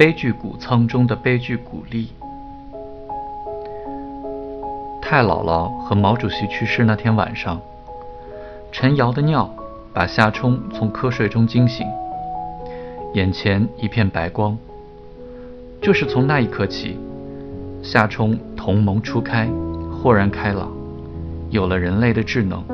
[0.00, 2.08] 悲剧谷仓中的悲剧谷粒。
[5.02, 7.60] 太姥姥和毛主席去世那天晚上，
[8.72, 9.54] 陈瑶的尿
[9.92, 11.86] 把夏冲从瞌睡中惊醒，
[13.12, 14.56] 眼前一片白光。
[15.82, 16.98] 就是从那一刻起，
[17.82, 19.50] 夏冲瞳眸初开，
[19.92, 20.72] 豁然开朗，
[21.50, 22.64] 有了人类的智能。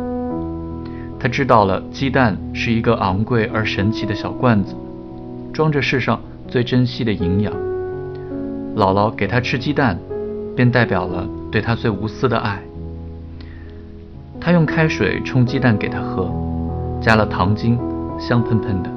[1.18, 4.77] 他知道了，鸡蛋是一个昂贵而神奇的小罐子，
[5.52, 7.52] 装着世上最珍惜的营养。
[8.77, 9.98] 姥姥给他吃鸡蛋，
[10.54, 12.62] 便代表了对他最无私的爱。
[14.41, 16.30] 他用开水冲鸡蛋给他喝，
[17.01, 17.78] 加了糖精，
[18.18, 18.90] 香喷喷的，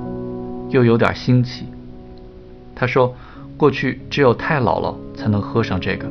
[0.70, 1.66] 又有点腥气。
[2.76, 3.16] 他说，
[3.58, 6.06] 过去只有太姥姥才能喝上这个。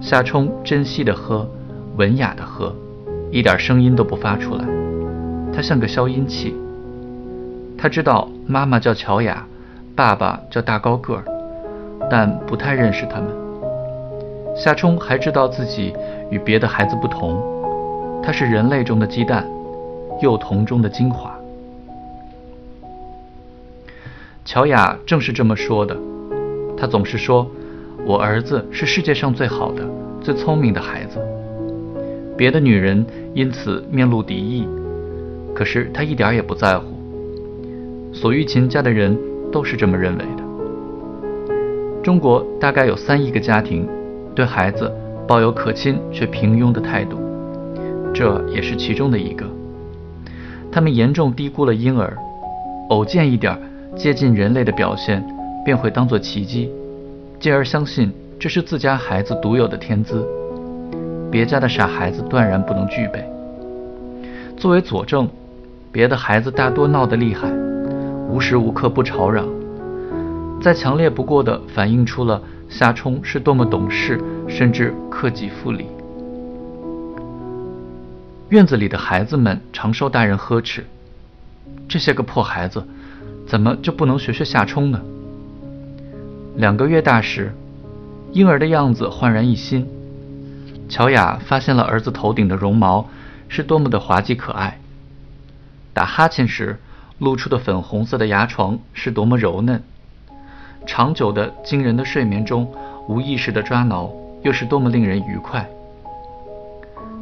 [0.00, 1.48] 夏冲珍惜的喝，
[1.96, 2.74] 文雅的喝，
[3.30, 4.64] 一点声音都不发出来。
[5.52, 6.54] 他像个消音器。
[7.76, 9.46] 他知道妈妈叫乔雅，
[9.96, 11.24] 爸爸叫大高个儿，
[12.10, 13.28] 但不太认识他们。
[14.56, 15.94] 夏冲还知道自己
[16.30, 17.40] 与别的孩子不同，
[18.20, 19.46] 他是人类中的鸡蛋，
[20.20, 21.32] 幼童中的精华。
[24.44, 25.96] 乔雅正是这么说的。
[26.76, 27.48] 他总是说
[28.04, 29.82] ：“我儿子是世界上最好的、
[30.20, 31.20] 最聪明的孩子。”
[32.36, 34.68] 别的女人因此面露敌意。
[35.54, 36.84] 可是他一点也不在乎。
[38.12, 39.16] 索玉琴家的人
[39.54, 40.42] 都是这么认为的。
[42.02, 43.88] 中国大概有三亿个家庭，
[44.34, 44.92] 对孩子
[45.28, 47.16] 抱有可亲却平庸的态度，
[48.12, 49.46] 这也是其中的一个。
[50.72, 52.18] 他们严重低估了婴儿，
[52.88, 53.56] 偶见一点
[53.94, 55.24] 接近人类的表现，
[55.64, 56.68] 便会当作奇迹，
[57.38, 60.26] 进而相信这是自家孩子独有的天资，
[61.30, 63.24] 别家的傻孩子断然不能具备。
[64.56, 65.28] 作为佐证。
[65.92, 67.48] 别的孩子大多闹得厉害，
[68.28, 69.46] 无时无刻不吵嚷，
[70.60, 75.86] 再强烈不过的反映出了夏冲是多么懂事，甚至克己复礼。
[78.48, 80.84] 院子里的孩子们常受大人呵斥
[81.88, 82.84] ：“这些个破孩子，
[83.46, 85.00] 怎么就不能学学夏冲呢？”
[86.56, 87.52] 两个月大时，
[88.32, 89.86] 婴儿的样子焕然一新。
[90.88, 93.08] 乔雅发现了儿子头顶的绒毛
[93.48, 94.78] 是多么的滑稽可爱。
[95.92, 96.78] 打哈欠时
[97.18, 99.82] 露出的粉红色的牙床是多么柔嫩，
[100.86, 102.70] 长久的惊人的睡眠中
[103.08, 104.10] 无意识的抓挠
[104.42, 105.68] 又是多么令人愉快。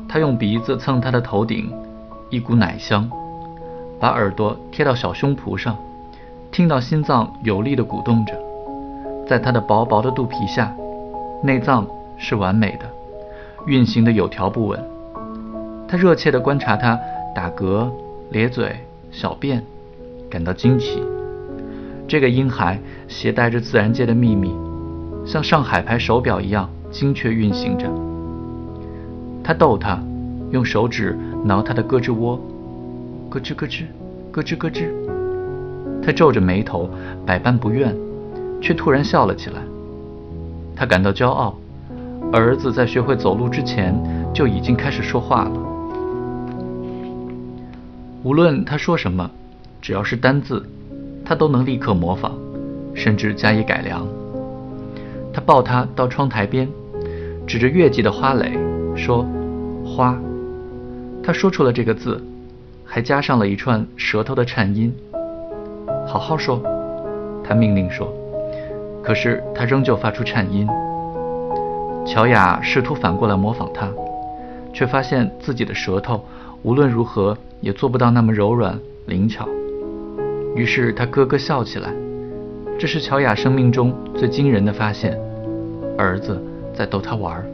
[0.08, 1.72] 他用鼻子蹭他的头顶，
[2.31, 3.10] 一股奶香，
[4.00, 5.76] 把耳朵贴到小胸脯上，
[6.50, 8.34] 听到心脏有力的鼓动着，
[9.28, 10.75] 在他的薄薄的肚皮下，
[11.42, 11.86] 内脏
[12.16, 12.86] 是完美的，
[13.66, 14.82] 运行的有条不紊。
[15.86, 16.98] 他热切地观察他
[17.34, 17.91] 打嗝。
[18.31, 18.75] 咧嘴、
[19.10, 19.62] 小便，
[20.32, 21.03] 感到惊奇。
[22.09, 24.50] 这个婴孩携带着自然界的秘密，
[25.26, 27.87] 像上海牌手表一样精确运行着。
[29.44, 30.03] 他逗他，
[30.50, 32.41] 用手指挠他的胳肢窝，
[33.28, 33.84] 咯吱咯吱，
[34.32, 34.87] 咯吱咯吱。
[36.03, 36.88] 他皱着眉头，
[37.26, 37.94] 百般不愿，
[38.59, 39.60] 却突然笑了起来。
[40.75, 41.54] 他感到骄傲，
[42.32, 43.94] 儿子在学会走路之前
[44.32, 45.53] 就已经开始说话了。
[48.22, 49.31] 无论他说什么，
[49.82, 50.65] 只要是单字，
[51.25, 52.31] 他都能立刻模仿，
[52.94, 54.06] 甚至加以改良。
[55.34, 56.69] 他抱他到窗台边，
[57.47, 58.56] 指着月季的花蕾
[58.97, 59.26] 说
[59.84, 60.16] ：“花。”
[61.22, 62.22] 他说出了这个字，
[62.84, 64.94] 还加上了一串舌头的颤音。
[66.06, 66.62] 好好说，
[67.43, 68.10] 他命令说。
[69.03, 70.66] 可是他仍旧发出颤音。
[72.06, 73.88] 乔雅试图反过来模仿他，
[74.72, 76.25] 却发现自己的舌头
[76.62, 77.37] 无论如何。
[77.62, 78.76] 也做不到那么柔软
[79.06, 79.49] 灵巧，
[80.54, 81.92] 于是他咯咯笑起来。
[82.78, 85.18] 这是乔雅生命中最惊人的发现：
[85.96, 86.43] 儿子
[86.75, 87.44] 在逗他玩儿。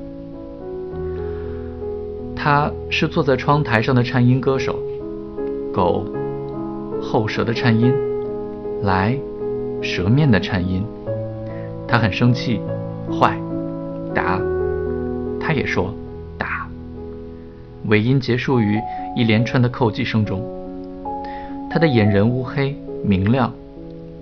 [2.35, 4.79] 他是坐在窗台上的颤音歌手，
[5.73, 6.07] 狗，
[7.03, 7.93] 后舌的颤音，
[8.83, 9.19] 来，
[9.83, 10.83] 舌面的颤音。
[11.87, 12.61] 他很生气，
[13.11, 13.37] 坏，
[14.15, 14.41] 打，
[15.41, 15.93] 他也说
[16.39, 16.69] 打。
[17.89, 18.79] 尾音结束于
[19.17, 20.41] 一连串的叩击声中。
[21.71, 22.75] 他的眼仁乌黑
[23.05, 23.53] 明亮，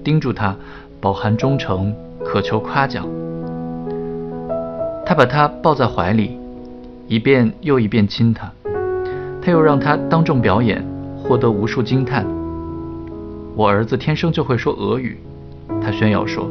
[0.05, 0.55] 盯住他，
[1.01, 1.95] 饱含忠诚，
[2.25, 3.07] 渴求夸奖。
[5.05, 6.37] 他把他抱在怀里，
[7.09, 8.51] 一遍又一遍亲他。
[9.41, 10.85] 他又让他当众表演，
[11.17, 12.27] 获得无数惊叹。
[13.55, 15.19] 我儿子天生就会说俄语，
[15.81, 16.51] 他炫耀说。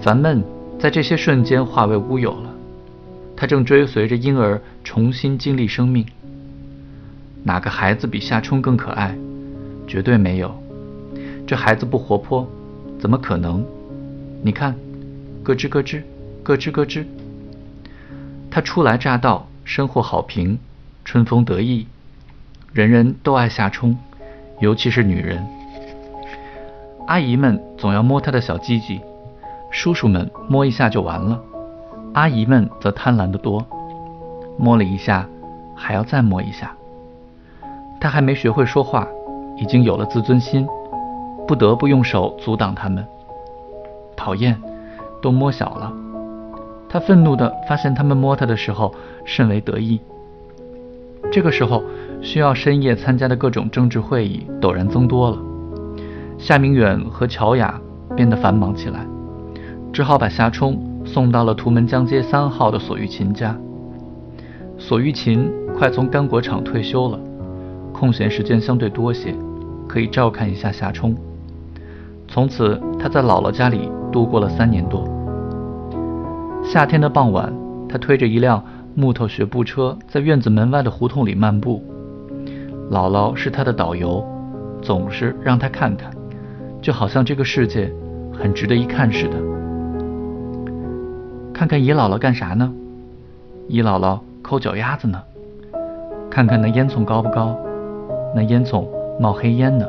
[0.00, 0.42] 烦闷
[0.78, 2.50] 在这些瞬间化为乌有了。
[3.36, 6.06] 他正追随着婴儿重新经历生命。
[7.44, 9.16] 哪个孩子比夏冲更可爱？
[9.86, 10.61] 绝对没有。
[11.52, 12.46] 这孩子不活泼，
[12.98, 13.62] 怎么可能？
[14.42, 14.74] 你看，
[15.44, 16.02] 咯吱咯吱，
[16.42, 17.04] 咯吱咯吱。
[18.50, 20.58] 他初来乍到，身获好评，
[21.04, 21.86] 春风得意，
[22.72, 23.94] 人人都爱夏冲，
[24.60, 25.46] 尤其是女人。
[27.06, 29.02] 阿姨们总要摸他的小鸡鸡，
[29.70, 31.38] 叔叔们摸一下就完了，
[32.14, 33.62] 阿姨们则贪婪得多，
[34.56, 35.28] 摸了一下
[35.76, 36.74] 还要再摸一下。
[38.00, 39.06] 他还没学会说话，
[39.58, 40.66] 已经有了自尊心，
[41.46, 43.04] 不得不用手阻挡他们。
[44.16, 44.60] 讨厌，
[45.20, 45.92] 都摸小了。
[46.88, 48.94] 他愤怒地发现他们摸他的时候
[49.24, 50.00] 甚为得意。
[51.30, 51.82] 这个时候，
[52.20, 55.38] 需要深夜参加的各种政治会议陡然增多了。
[56.38, 57.80] 夏明远和乔雅
[58.14, 59.06] 变得繁忙起来，
[59.92, 63.56] 只好把夏冲送到了图门江街三号的索玉琴家。
[64.76, 67.18] 索玉琴快从干果厂退休了，
[67.92, 69.34] 空闲时间相对多些，
[69.88, 71.16] 可以照看一下夏冲。
[72.32, 75.04] 从此，他在姥姥家里度过了三年多。
[76.64, 77.52] 夏天的傍晚，
[77.86, 78.64] 他推着一辆
[78.94, 81.84] 木头学步车在院子门外的胡同里漫步。
[82.90, 84.26] 姥姥是他的导游，
[84.80, 86.10] 总是让他看看。
[86.80, 87.92] 就好像这个世界
[88.32, 89.36] 很值得一看似的。
[91.52, 92.72] 看看姨姥姥干啥呢？
[93.68, 95.20] 姨姥姥抠脚丫子呢。
[96.30, 97.54] 看看那烟囱高不高？
[98.34, 98.86] 那烟囱
[99.20, 99.86] 冒黑烟呢。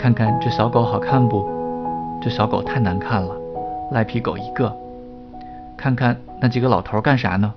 [0.00, 1.46] 看看这小狗好看不？
[2.22, 3.36] 这小狗太难看了，
[3.92, 4.74] 赖皮狗一个。
[5.76, 7.52] 看看那几个老头干啥呢？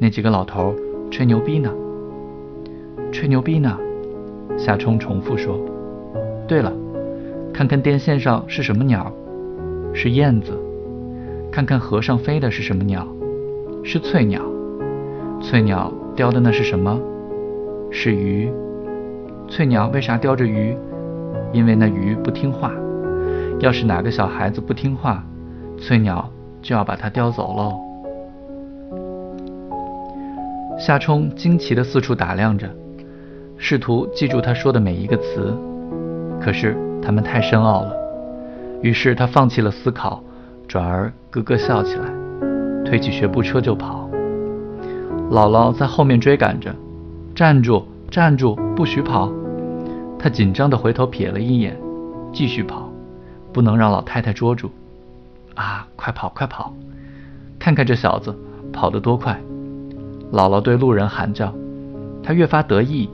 [0.00, 0.74] 那几个老头
[1.12, 1.70] 吹牛逼呢。
[3.12, 3.78] 吹牛逼呢。
[4.58, 5.56] 夏冲重复说。
[6.48, 6.72] 对了。
[7.52, 9.12] 看看电线上是什么鸟？
[9.92, 10.60] 是燕子。
[11.52, 13.06] 看看河上飞的是什么鸟？
[13.84, 14.42] 是翠鸟。
[15.40, 16.98] 翠鸟叼的那是什么？
[17.92, 18.52] 是鱼。
[19.46, 20.76] 翠鸟为啥叼着鱼？
[21.54, 22.70] 因为那鱼不听话。
[23.60, 25.24] 要是哪个小孩子不听话，
[25.78, 26.28] 翠鸟
[26.60, 27.80] 就要把它叼走喽。
[30.78, 32.68] 夏冲惊奇地四处打量着，
[33.56, 35.56] 试图记住他说的每一个词，
[36.38, 36.76] 可是。
[37.06, 37.94] 他们太深奥了，
[38.80, 40.22] 于是他放弃了思考，
[40.66, 42.06] 转而咯咯笑起来，
[42.82, 44.08] 推起学步车就跑。
[45.30, 46.74] 姥姥在后面追赶着，
[47.34, 49.30] 站住，站住，不许跑！
[50.18, 51.76] 他紧张地回头瞥了一眼，
[52.32, 52.90] 继续跑，
[53.52, 54.70] 不能让老太太捉住。
[55.54, 56.74] 啊，快跑，快跑！
[57.58, 58.36] 看看这小子
[58.72, 59.40] 跑得多快！
[60.32, 61.54] 姥姥对路人喊叫，
[62.22, 63.08] 他越发得意，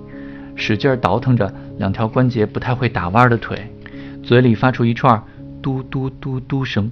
[0.55, 3.71] 使劲倒腾着两条关节不太会打弯的腿。
[4.23, 5.23] 嘴里发出一串
[5.61, 6.91] 嘟嘟嘟嘟声，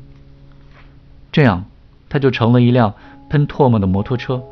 [1.30, 1.64] 这样
[2.08, 2.92] 他就成了一辆
[3.30, 4.42] 喷唾沫的摩托车，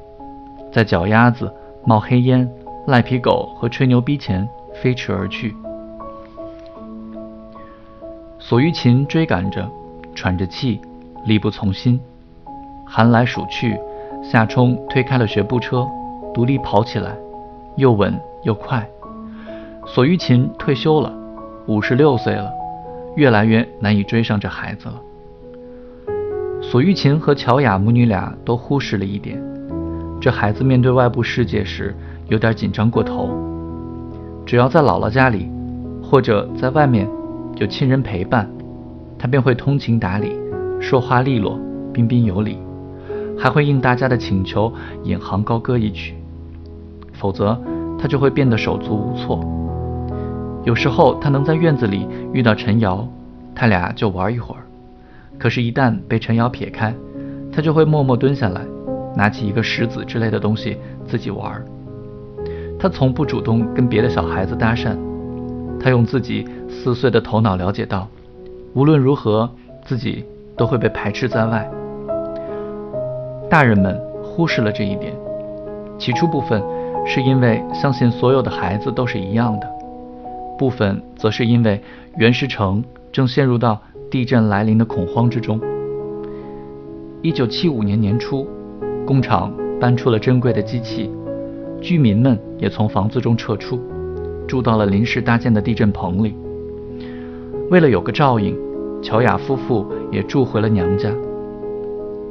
[0.73, 1.53] 在脚丫子、
[1.85, 2.49] 冒黑烟、
[2.87, 4.49] 赖皮狗和吹牛逼前
[4.81, 5.55] 飞驰而去。
[8.39, 9.69] 索玉琴追赶着，
[10.15, 10.81] 喘着气，
[11.25, 12.01] 力不从心。
[12.87, 13.79] 寒来暑去，
[14.23, 15.87] 夏冲推开了学步车，
[16.33, 17.17] 独立跑起来，
[17.77, 18.89] 又稳又快。
[19.87, 21.13] 索玉琴退休了，
[21.67, 22.53] 五十六岁了。
[23.17, 25.01] 越来越难以追上这孩子了。
[26.61, 29.43] 索玉琴和乔雅母女俩都忽视了一点：
[30.21, 31.97] 这孩子面对外部世界时
[32.29, 33.56] 有点紧张过头。
[34.47, 35.51] 只要在姥姥家里，
[36.01, 37.09] 或者在外面
[37.57, 38.49] 有亲人陪伴，
[39.19, 40.33] 他便会通情达理，
[40.81, 41.59] 说话利落，
[41.93, 42.57] 彬彬有礼，
[43.37, 44.73] 还会应大家的请求
[45.03, 46.15] 引吭高歌一曲。
[47.13, 47.61] 否则，
[47.99, 49.41] 他就会变得手足无措。
[50.63, 53.05] 有时候他能在院子里遇到陈瑶，
[53.53, 54.63] 他俩就玩一会儿。
[55.39, 56.95] 可是，一旦被陈瑶撇开，
[57.51, 58.61] 他就会默默蹲下来，
[59.17, 61.61] 拿起一个石子之类的东西自己玩。
[62.79, 64.97] 他从不主动跟别的小孩子搭讪，
[65.81, 68.07] 他用自己四岁的头脑了解到，
[68.75, 69.51] 无论如何
[69.85, 70.25] 自己
[70.57, 71.69] 都会被排斥在外。
[73.49, 75.15] 大人们忽视了这一点，
[75.99, 76.63] 起初部分
[77.07, 79.67] 是因为相信所有的孩子都是一样的。
[80.59, 81.81] 部分则是因为
[82.17, 83.81] 袁石城正陷入到
[84.11, 85.61] 地震来临的恐慌之中。
[87.23, 88.47] 一九七五年年初，
[89.07, 91.11] 工厂搬出了珍贵的机器，
[91.81, 93.79] 居民们也从房子中撤出，
[94.47, 96.35] 住到了临时搭建的地震棚里。
[97.71, 98.57] 为了有个照应，
[99.03, 101.11] 乔雅夫妇也住回了娘家。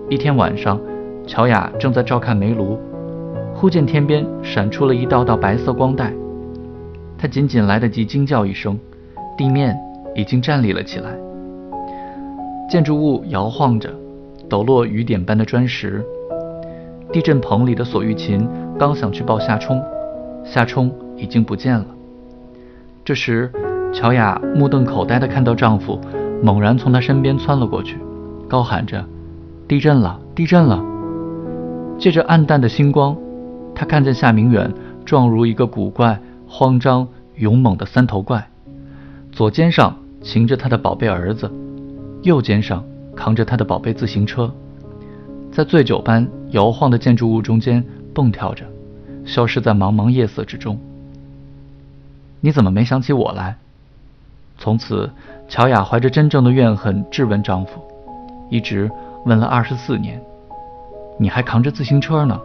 [0.09, 0.79] 一天晚上，
[1.27, 2.77] 乔雅正在照看煤炉，
[3.53, 6.13] 忽见天边闪出了一道道白色光带。
[7.17, 8.77] 她仅仅来得及惊叫一声，
[9.37, 9.77] 地面
[10.15, 11.09] 已经站立了起来。
[12.69, 13.89] 建筑物摇晃着，
[14.49, 16.03] 抖落雨点般的砖石。
[17.11, 19.81] 地震棚里的索玉琴刚想去抱夏冲，
[20.45, 21.85] 夏冲已经不见了。
[23.03, 23.51] 这时，
[23.93, 25.99] 乔雅目瞪口呆地看到丈夫
[26.41, 27.97] 猛然从他身边窜了过去，
[28.47, 29.03] 高喊着
[29.67, 30.19] ：“地震了！
[30.33, 30.83] 地震了！”
[31.97, 33.15] 借着暗淡的星光，
[33.73, 34.71] 他看见夏明远
[35.05, 38.47] 状如一个古怪、慌张、勇猛的三头怪，
[39.31, 41.49] 左肩上擎着他的宝贝儿子，
[42.23, 42.83] 右肩上
[43.15, 44.51] 扛着他的宝贝自行车，
[45.51, 47.83] 在醉酒般摇晃的建筑物中间
[48.13, 48.65] 蹦跳着，
[49.25, 50.79] 消失在茫茫夜色之中。
[52.41, 53.57] 你怎么没想起我来？
[54.57, 55.11] 从此，
[55.49, 57.81] 乔雅怀着真正的怨恨质问丈夫，
[58.49, 58.89] 一直
[59.25, 60.21] 问了二十四年。
[61.17, 62.39] 你还扛着自行车呢。